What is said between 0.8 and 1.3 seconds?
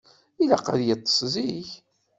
yeṭṭes